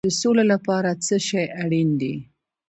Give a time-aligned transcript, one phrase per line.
[0.07, 2.13] د سولې لپاره څه شی اړین دی؟